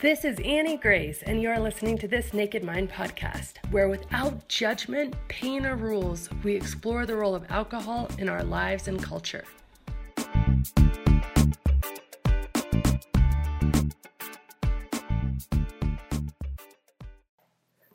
[0.00, 4.46] This is Annie Grace, and you are listening to this Naked Mind podcast, where without
[4.46, 9.42] judgment, pain, or rules, we explore the role of alcohol in our lives and culture.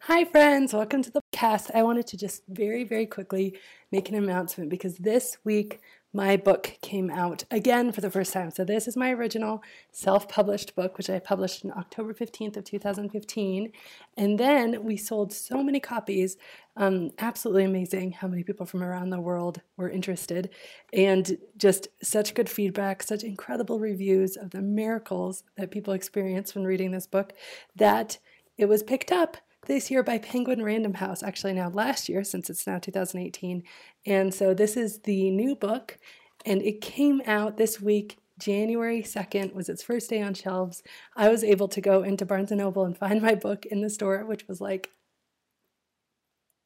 [0.01, 0.73] Hi, friends.
[0.73, 1.71] Welcome to the cast.
[1.73, 3.57] I wanted to just very, very quickly
[3.93, 5.79] make an announcement because this week
[6.13, 8.51] my book came out again for the first time.
[8.51, 13.71] So this is my original self-published book, which I published in October 15th of 2015.
[14.15, 16.37] And then we sold so many copies.
[16.77, 20.51] Um, absolutely amazing how many people from around the world were interested.
[20.93, 26.65] And just such good feedback, such incredible reviews of the miracles that people experience when
[26.65, 27.33] reading this book
[27.75, 28.19] that
[28.55, 32.49] it was picked up this year by Penguin Random House, actually now last year since
[32.49, 33.63] it's now 2018.
[34.05, 35.97] And so this is the new book,
[36.45, 38.17] and it came out this week.
[38.39, 40.81] January 2nd was its first day on shelves.
[41.15, 43.89] I was able to go into Barnes & Noble and find my book in the
[43.89, 44.89] store, which was like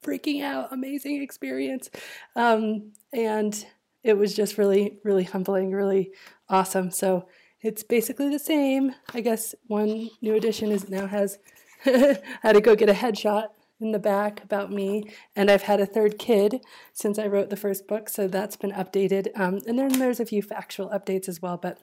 [0.04, 1.90] freaking out, amazing experience.
[2.36, 3.66] Um, and
[4.04, 6.12] it was just really, really humbling, really
[6.50, 6.92] awesome.
[6.92, 7.28] So
[7.62, 8.94] it's basically the same.
[9.14, 11.40] I guess one new edition is now has
[12.42, 13.48] Had to go get a headshot
[13.80, 15.04] in the back about me,
[15.36, 16.62] and I've had a third kid
[16.94, 19.28] since I wrote the first book, so that's been updated.
[19.40, 21.80] Um, and then there's a few factual updates as well, but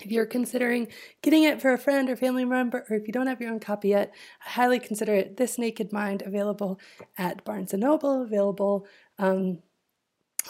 [0.00, 0.88] if you're considering
[1.22, 3.60] getting it for a friend or family member, or if you don't have your own
[3.60, 4.12] copy yet,
[4.44, 6.80] I highly consider it This Naked Mind available
[7.18, 8.86] at Barnes & Noble, available
[9.18, 9.58] um,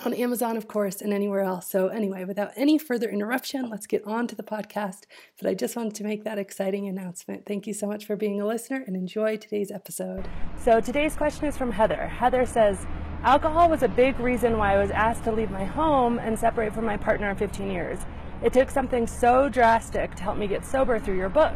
[0.04, 1.70] on Amazon, of course, and anywhere else.
[1.70, 5.02] So, anyway, without any further interruption, let's get on to the podcast.
[5.40, 7.46] But I just wanted to make that exciting announcement.
[7.46, 10.28] Thank you so much for being a listener and enjoy today's episode.
[10.58, 12.06] So, today's question is from Heather.
[12.08, 12.86] Heather says,
[13.22, 16.74] Alcohol was a big reason why I was asked to leave my home and separate
[16.74, 18.00] from my partner in 15 years.
[18.42, 21.54] It took something so drastic to help me get sober through your book.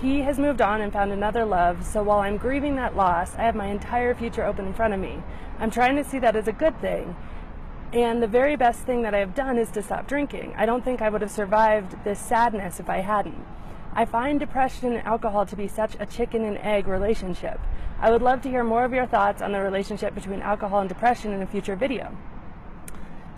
[0.00, 3.42] He has moved on and found another love, so while I'm grieving that loss, I
[3.42, 5.22] have my entire future open in front of me.
[5.58, 7.14] I'm trying to see that as a good thing.
[7.94, 10.52] And the very best thing that I've done is to stop drinking.
[10.56, 13.46] I don't think I would have survived this sadness if I hadn't.
[13.92, 17.60] I find depression and alcohol to be such a chicken and egg relationship.
[18.00, 20.88] I would love to hear more of your thoughts on the relationship between alcohol and
[20.88, 22.16] depression in a future video.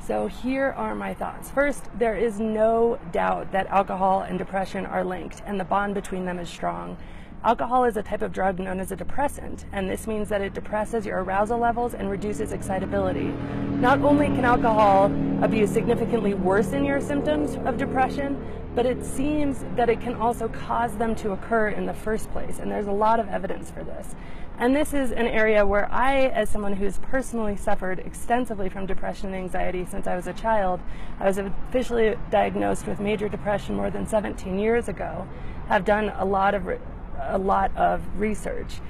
[0.03, 1.51] So here are my thoughts.
[1.51, 6.25] First, there is no doubt that alcohol and depression are linked and the bond between
[6.25, 6.97] them is strong.
[7.45, 10.55] Alcohol is a type of drug known as a depressant, and this means that it
[10.55, 13.33] depresses your arousal levels and reduces excitability.
[13.79, 15.07] Not only can alcohol
[15.43, 18.43] abuse significantly worsen your symptoms of depression,
[18.75, 22.59] but it seems that it can also cause them to occur in the first place,
[22.59, 24.15] and there's a lot of evidence for this.
[24.59, 29.27] And this is an area where I, as someone who's personally suffered extensively from depression
[29.29, 30.81] and anxiety since I was a child,
[31.21, 35.29] I was officially diagnosed with major depression more than 17 years ago,
[35.69, 36.67] have done a lot of
[37.21, 38.81] a lot of research.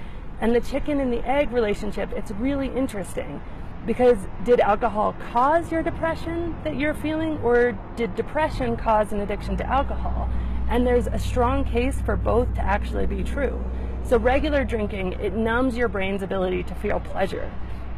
[0.41, 3.41] And the chicken and the egg relationship, it's really interesting
[3.87, 9.57] because did alcohol cause your depression that you're feeling, or did depression cause an addiction
[9.57, 10.29] to alcohol?
[10.69, 13.65] And there's a strong case for both to actually be true.
[14.03, 17.51] So, regular drinking, it numbs your brain's ability to feel pleasure.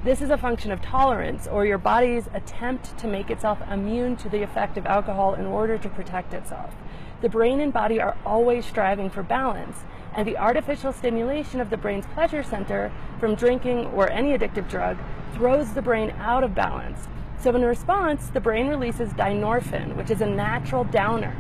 [0.05, 4.29] This is a function of tolerance or your body's attempt to make itself immune to
[4.29, 6.75] the effect of alcohol in order to protect itself.
[7.21, 9.79] The brain and body are always striving for balance,
[10.19, 12.91] and the artificial stimulation of the brain's pleasure center
[13.21, 14.99] from drinking or any addictive drug
[15.33, 17.07] throws the brain out of balance.
[17.41, 21.37] So, in response, the brain releases dynorphin, which is a natural downer.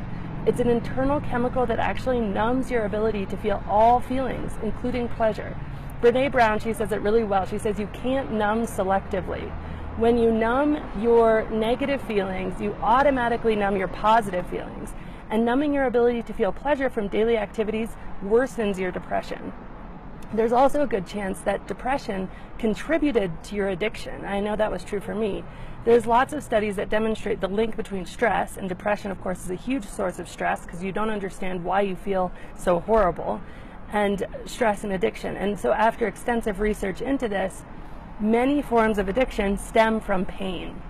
[0.47, 5.57] It's an internal chemical that actually numbs your ability to feel all feelings, including pleasure.
[6.01, 7.47] Brene Brown, she says it really well.
[7.47, 9.51] She says you can't numb selectively.
[9.97, 14.93] When you numb your negative feelings, you automatically numb your positive feelings
[15.31, 17.91] and numbing your ability to feel pleasure from daily activities
[18.25, 19.53] worsens your depression.
[20.33, 22.29] There's also a good chance that depression
[22.59, 24.25] contributed to your addiction.
[24.25, 25.43] I know that was true for me.
[25.85, 29.51] There's lots of studies that demonstrate the link between stress, and depression, of course, is
[29.51, 33.41] a huge source of stress because you don't understand why you feel so horrible,
[33.91, 35.35] and stress and addiction.
[35.37, 37.63] And so, after extensive research into this,
[38.21, 40.83] many forms of addiction stem from pain.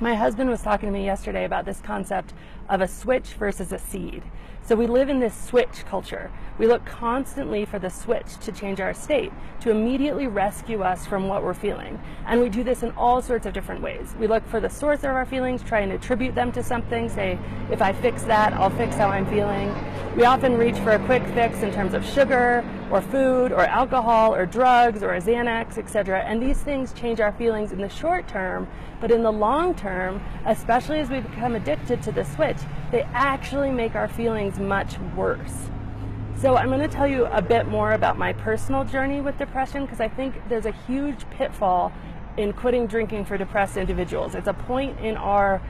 [0.00, 2.34] My husband was talking to me yesterday about this concept
[2.68, 4.24] of a switch versus a seed.
[4.66, 6.32] So we live in this switch culture.
[6.58, 9.30] We look constantly for the switch to change our state,
[9.60, 12.00] to immediately rescue us from what we're feeling.
[12.26, 14.14] And we do this in all sorts of different ways.
[14.18, 17.38] We look for the source of our feelings, try and attribute them to something, say,
[17.70, 19.72] if I fix that, I'll fix how I'm feeling.
[20.16, 24.34] We often reach for a quick fix in terms of sugar or food or alcohol
[24.34, 26.20] or drugs or a Xanax, etc.
[26.20, 28.68] And these things change our feelings in the short term,
[29.00, 32.58] but in the long term, especially as we become addicted to the switch,
[32.90, 35.68] they actually make our feelings much worse.
[36.36, 39.84] So, I'm going to tell you a bit more about my personal journey with depression
[39.84, 41.92] because I think there's a huge pitfall
[42.36, 44.34] in quitting drinking for depressed individuals.
[44.34, 45.62] It's a point in our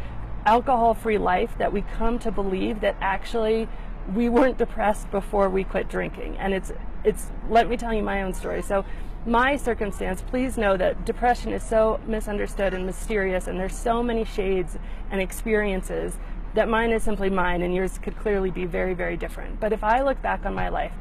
[0.47, 3.69] alcohol free life that we come to believe that actually
[4.15, 6.37] we weren't depressed before we quit drinking.
[6.39, 6.73] And it's,
[7.05, 8.63] it's, let me tell you my own story.
[8.63, 8.85] So,
[9.27, 14.25] my circumstance, please know that depression is so misunderstood and mysterious, and there's so many
[14.25, 14.77] shades
[15.11, 16.19] and experiences
[16.53, 19.59] that mine is simply mine, and yours could clearly be very, very different.
[19.61, 20.93] But if I look back on my life,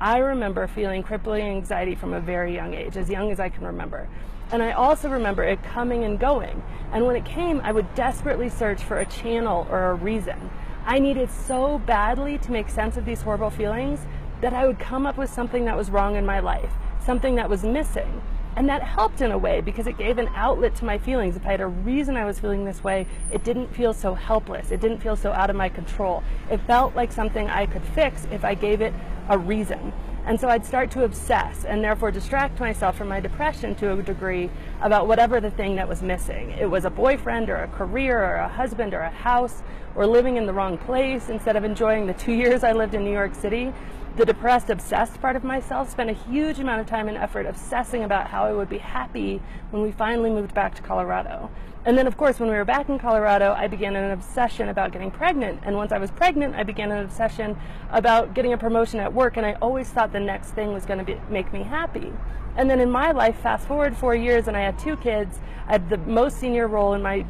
[0.00, 3.64] I remember feeling crippling anxiety from a very young age, as young as I can
[3.64, 4.08] remember.
[4.52, 6.62] And I also remember it coming and going.
[6.92, 10.50] And when it came, I would desperately search for a channel or a reason.
[10.84, 14.00] I needed so badly to make sense of these horrible feelings
[14.42, 17.48] that I would come up with something that was wrong in my life, something that
[17.48, 18.20] was missing.
[18.54, 21.36] And that helped in a way because it gave an outlet to my feelings.
[21.36, 24.70] If I had a reason I was feeling this way, it didn't feel so helpless.
[24.70, 26.22] It didn't feel so out of my control.
[26.50, 28.92] It felt like something I could fix if I gave it
[29.30, 29.94] a reason.
[30.26, 34.02] And so I'd start to obsess and therefore distract myself from my depression to a
[34.02, 34.50] degree
[34.80, 36.50] about whatever the thing that was missing.
[36.50, 39.62] It was a boyfriend or a career or a husband or a house
[39.94, 43.02] or living in the wrong place instead of enjoying the two years I lived in
[43.02, 43.72] New York City.
[44.14, 48.04] The depressed, obsessed part of myself spent a huge amount of time and effort obsessing
[48.04, 51.50] about how I would be happy when we finally moved back to Colorado.
[51.86, 54.92] And then, of course, when we were back in Colorado, I began an obsession about
[54.92, 55.60] getting pregnant.
[55.62, 57.56] And once I was pregnant, I began an obsession
[57.90, 59.38] about getting a promotion at work.
[59.38, 62.12] And I always thought the next thing was going to make me happy.
[62.54, 65.40] And then in my life, fast forward four years, and I had two kids.
[65.66, 67.24] I had the most senior role in my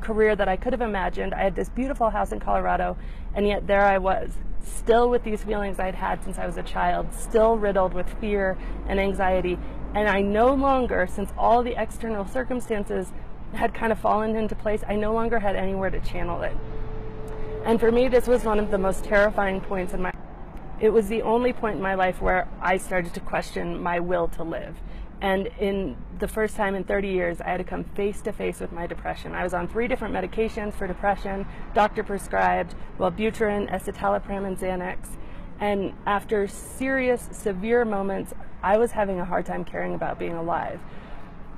[0.00, 1.34] career that I could have imagined.
[1.34, 2.96] I had this beautiful house in Colorado,
[3.34, 6.62] and yet there I was, still with these feelings I'd had since I was a
[6.62, 8.56] child, still riddled with fear
[8.86, 9.58] and anxiety.
[9.94, 13.12] And I no longer, since all the external circumstances
[13.54, 16.56] had kind of fallen into place, I no longer had anywhere to channel it.
[17.64, 20.12] And for me, this was one of the most terrifying points in my
[20.80, 24.28] it was the only point in my life where I started to question my will
[24.28, 24.76] to live.
[25.20, 28.60] And in the first time in 30 years, I had to come face to face
[28.60, 29.34] with my depression.
[29.34, 35.16] I was on three different medications for depression, doctor prescribed, Wellbutrin, escitalopram, and Xanax.
[35.60, 38.32] And after serious, severe moments,
[38.62, 40.80] I was having a hard time caring about being alive.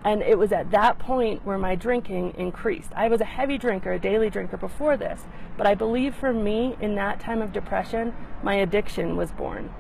[0.03, 2.91] And it was at that point where my drinking increased.
[2.97, 5.25] I was a heavy drinker, a daily drinker before this,
[5.59, 9.71] but I believe for me, in that time of depression, my addiction was born.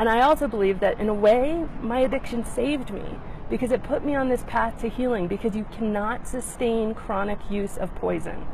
[0.00, 3.04] And I also believe that in a way, my addiction saved me
[3.50, 7.76] because it put me on this path to healing because you cannot sustain chronic use
[7.76, 8.46] of poison.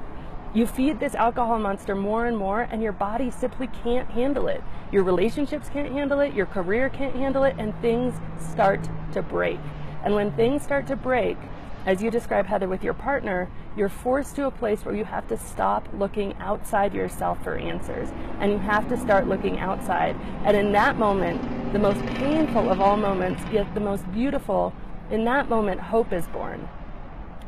[0.53, 4.61] You feed this alcohol monster more and more, and your body simply can't handle it.
[4.91, 9.61] Your relationships can't handle it, your career can't handle it, and things start to break.
[10.03, 11.37] And when things start to break,
[11.85, 15.29] as you describe, Heather, with your partner, you're forced to a place where you have
[15.29, 18.09] to stop looking outside yourself for answers
[18.41, 20.17] and you have to start looking outside.
[20.45, 24.73] And in that moment, the most painful of all moments, yet the most beautiful,
[25.11, 26.69] in that moment, hope is born.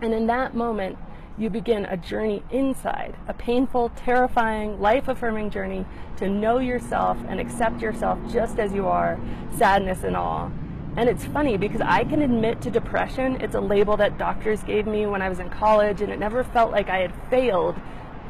[0.02, 0.98] And in that moment,
[1.38, 5.86] you begin a journey inside, a painful, terrifying, life affirming journey
[6.16, 9.18] to know yourself and accept yourself just as you are,
[9.56, 10.52] sadness and all.
[10.96, 13.40] And it's funny because I can admit to depression.
[13.40, 16.42] It's a label that doctors gave me when I was in college, and it never
[16.42, 17.76] felt like I had failed.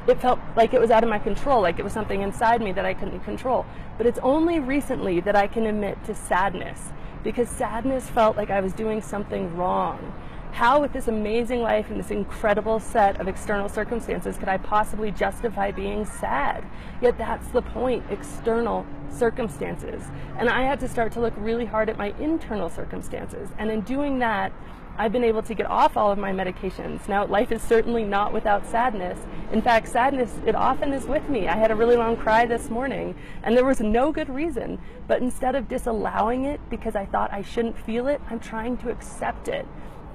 [0.06, 2.72] It felt like it was out of my control, like it was something inside me
[2.72, 3.66] that I couldn't control.
[3.96, 8.60] But it's only recently that I can admit to sadness because sadness felt like I
[8.60, 10.12] was doing something wrong.
[10.52, 15.10] How, with this amazing life and this incredible set of external circumstances, could I possibly
[15.10, 16.64] justify being sad?
[17.00, 20.02] Yet that's the point external circumstances.
[20.36, 23.48] And I had to start to look really hard at my internal circumstances.
[23.58, 24.52] And in doing that,
[25.00, 27.08] I've been able to get off all of my medications.
[27.08, 29.16] Now, life is certainly not without sadness.
[29.52, 31.46] In fact, sadness, it often is with me.
[31.46, 33.14] I had a really long cry this morning,
[33.44, 34.80] and there was no good reason.
[35.06, 38.90] But instead of disallowing it because I thought I shouldn't feel it, I'm trying to
[38.90, 39.68] accept it.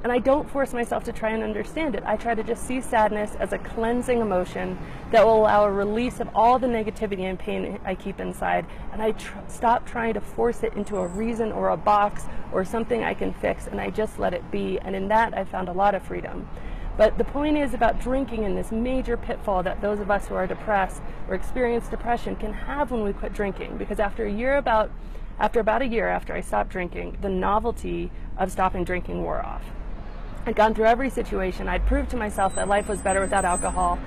[0.04, 2.04] And I don't force myself to try and understand it.
[2.06, 4.78] I try to just see sadness as a cleansing emotion
[5.12, 8.66] that will allow a release of all the negativity and pain I keep inside.
[8.92, 12.66] And I tr- stop trying to force it into a reason or a box or
[12.66, 14.78] something I can fix, and I just let it be.
[14.80, 16.50] And in that, I found a lot of freedom.
[16.98, 20.36] But the point is about drinking and this major pitfall that those of us who
[20.36, 23.78] are depressed or experience depression can have when we quit drinking.
[23.78, 24.92] Because after a year about
[25.40, 29.64] after about a year after I stopped drinking, the novelty of stopping drinking wore off.
[30.46, 31.68] I'd gone through every situation.
[31.68, 33.98] I'd proved to myself that life was better without alcohol.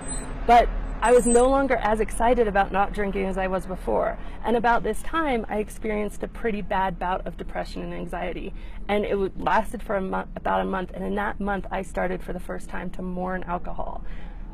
[0.47, 0.69] But
[1.00, 4.19] I was no longer as excited about not drinking as I was before.
[4.45, 8.55] And about this time, I experienced a pretty bad bout of depression and anxiety.
[8.88, 10.90] And it lasted for a about a month.
[10.95, 14.05] And in that month, I started for the first time to mourn alcohol.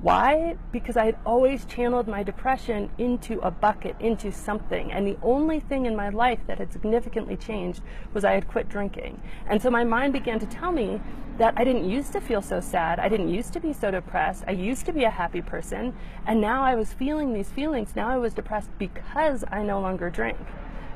[0.03, 0.57] Why?
[0.73, 4.91] Because I had always channeled my depression into a bucket, into something.
[4.91, 7.83] And the only thing in my life that had significantly changed
[8.13, 9.23] was I had quit drinking.
[9.47, 11.01] And so my mind began to tell me
[11.39, 12.99] that I didn't used to feel so sad.
[12.99, 14.43] I didn't used to be so depressed.
[14.49, 15.95] I used to be a happy person.
[16.27, 17.95] And now I was feeling these feelings.
[17.95, 20.37] Now I was depressed because I no longer drink.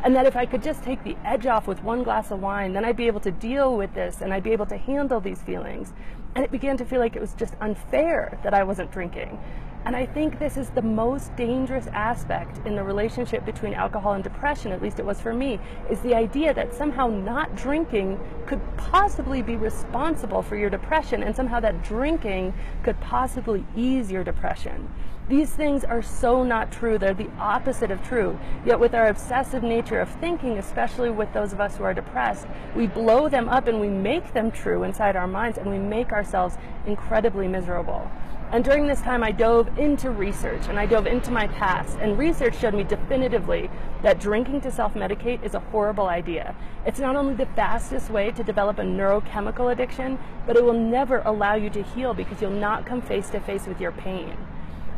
[0.03, 2.73] And that if I could just take the edge off with one glass of wine,
[2.73, 5.43] then I'd be able to deal with this and I'd be able to handle these
[5.43, 5.93] feelings.
[6.37, 9.39] And it began to feel like it was just unfair that I wasn't drinking.
[9.87, 14.25] And I think this is the most dangerous aspect in the relationship between alcohol and
[14.25, 18.61] depression, at least it was for me, is the idea that somehow not drinking could
[18.77, 22.53] possibly be responsible for your depression and somehow that drinking
[22.83, 24.91] could possibly ease your depression.
[25.29, 26.99] These things are so not true.
[26.99, 28.37] They're the opposite of true.
[28.65, 32.49] Yet, with our obsessive nature of thinking, especially with those of us who are depressed,
[32.75, 36.13] we blow them up and we make them true inside our minds and we make
[36.13, 38.11] ourselves incredibly miserable.
[38.53, 41.99] And during this time, I dove into research and I dove into my past.
[41.99, 43.69] And research showed me definitively
[44.03, 46.55] that drinking to self medicate is a horrible idea.
[46.87, 51.23] It's not only the fastest way to develop a neurochemical addiction, but it will never
[51.23, 54.37] allow you to heal because you'll not come face to face with your pain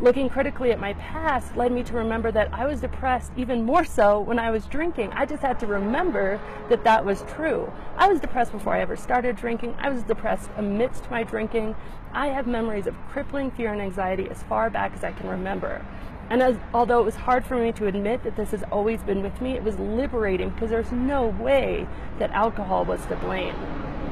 [0.00, 3.84] looking critically at my past led me to remember that I was depressed even more
[3.84, 5.10] so when I was drinking.
[5.12, 7.72] I just had to remember that that was true.
[7.96, 9.74] I was depressed before I ever started drinking.
[9.80, 11.74] I was depressed amidst my drinking.
[12.12, 15.84] I have memories of crippling fear and anxiety as far back as I can remember.
[16.30, 19.22] And as, although it was hard for me to admit that this has always been
[19.22, 21.86] with me, it was liberating because there's no way
[22.18, 23.54] that alcohol was to blame.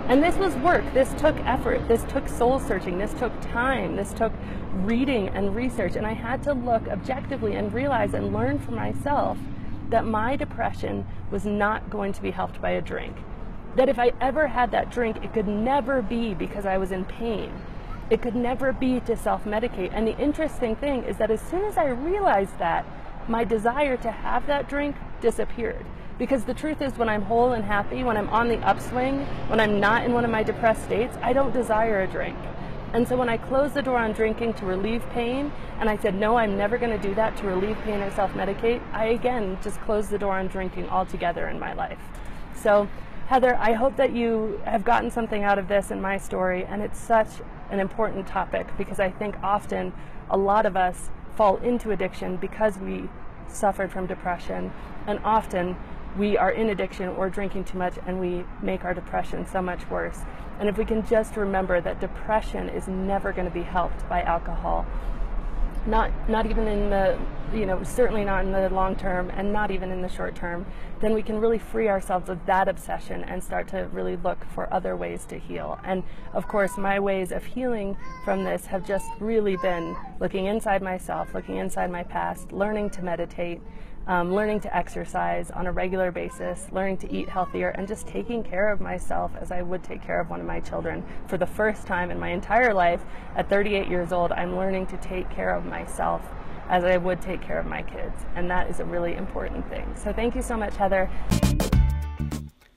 [0.08, 0.84] And this was work.
[0.94, 1.88] This took effort.
[1.88, 2.98] This took soul searching.
[2.98, 3.96] This took time.
[3.96, 4.32] This took
[4.72, 5.96] reading and research.
[5.96, 9.36] And I had to look objectively and realize and learn for myself
[9.90, 13.16] that my depression was not going to be helped by a drink.
[13.74, 17.04] That if I ever had that drink, it could never be because I was in
[17.04, 17.52] pain.
[18.08, 19.90] It could never be to self medicate.
[19.92, 22.86] And the interesting thing is that as soon as I realized that,
[23.28, 25.84] my desire to have that drink disappeared.
[26.18, 29.60] Because the truth is, when I'm whole and happy, when I'm on the upswing, when
[29.60, 32.38] I'm not in one of my depressed states, I don't desire a drink.
[32.94, 36.14] And so when I closed the door on drinking to relieve pain, and I said,
[36.14, 39.58] no, I'm never going to do that to relieve pain or self medicate, I again
[39.62, 41.98] just closed the door on drinking altogether in my life.
[42.54, 42.88] So,
[43.26, 46.80] Heather, I hope that you have gotten something out of this in my story, and
[46.80, 47.26] it's such
[47.70, 49.92] an important topic because I think often
[50.30, 53.08] a lot of us fall into addiction because we
[53.48, 54.72] suffered from depression,
[55.08, 55.76] and often
[56.16, 59.90] we are in addiction or drinking too much and we make our depression so much
[59.90, 60.20] worse.
[60.60, 64.22] And if we can just remember that depression is never going to be helped by
[64.22, 64.86] alcohol,
[65.86, 67.18] not not even in the
[67.54, 70.66] you know certainly not in the long term and not even in the short term
[71.00, 74.72] then we can really free ourselves of that obsession and start to really look for
[74.72, 75.78] other ways to heal.
[75.84, 76.02] And
[76.32, 81.34] of course my ways of healing from this have just really been looking inside myself
[81.34, 83.60] looking inside my past learning to meditate
[84.06, 88.42] um, learning to exercise on a regular basis, learning to eat healthier, and just taking
[88.42, 91.04] care of myself as I would take care of one of my children.
[91.26, 93.02] For the first time in my entire life,
[93.34, 96.22] at 38 years old, I'm learning to take care of myself
[96.68, 98.24] as I would take care of my kids.
[98.34, 99.92] And that is a really important thing.
[99.96, 101.10] So thank you so much, Heather.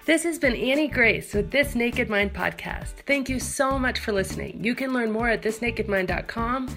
[0.05, 2.93] This has been Annie Grace with This Naked Mind podcast.
[3.05, 4.63] Thank you so much for listening.
[4.63, 6.75] You can learn more at thisnakedmind.com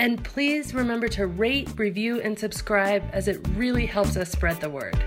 [0.00, 4.70] and please remember to rate, review, and subscribe as it really helps us spread the
[4.70, 4.98] word.